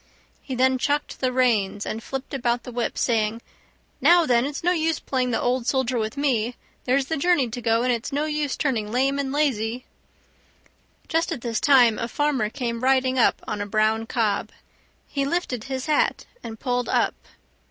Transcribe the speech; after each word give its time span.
He 0.41 0.55
then 0.55 0.79
chucked 0.79 1.19
the 1.19 1.31
reins 1.31 1.85
and 1.85 2.01
flipped 2.01 2.33
about 2.33 2.61
with 2.61 2.63
the 2.63 2.71
whip, 2.71 2.97
saying, 2.97 3.39
"Now, 4.01 4.25
then, 4.25 4.47
it's 4.47 4.63
no 4.63 4.71
use 4.71 4.99
playing 4.99 5.29
the 5.29 5.39
old 5.39 5.67
soldier 5.67 5.99
with 5.99 6.17
me; 6.17 6.55
there's 6.85 7.05
the 7.05 7.17
journey 7.17 7.49
to 7.49 7.61
go, 7.61 7.83
and 7.83 7.93
it's 7.93 8.11
no 8.11 8.25
use 8.25 8.57
turning 8.57 8.91
lame 8.91 9.19
and 9.19 9.31
lazy." 9.31 9.85
Just 11.07 11.31
at 11.31 11.41
this 11.41 11.59
time 11.59 11.99
a 11.99 12.07
farmer 12.07 12.49
came 12.49 12.83
riding 12.83 13.19
up 13.19 13.43
on 13.47 13.61
a 13.61 13.67
brown 13.67 14.07
cob. 14.07 14.49
He 15.07 15.23
lifted 15.23 15.65
his 15.65 15.85
hat 15.85 16.25
and 16.41 16.59
pulled 16.59 16.89
up. 16.89 17.13